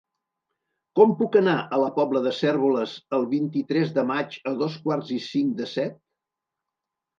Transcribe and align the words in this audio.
Com 0.99 1.11
puc 1.19 1.37
anar 1.41 1.53
a 1.61 1.79
la 1.81 1.89
Pobla 1.97 2.21
de 2.29 2.33
Cérvoles 2.39 2.95
el 3.19 3.29
vint-i-tres 3.35 3.95
de 4.01 4.07
maig 4.15 4.41
a 4.53 4.57
dos 4.65 4.81
quarts 4.89 5.15
i 5.19 5.21
cinc 5.29 5.55
de 5.63 5.71
set? 5.77 6.03